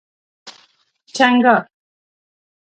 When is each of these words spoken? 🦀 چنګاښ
🦀 0.45 1.11
چنګاښ 1.15 1.63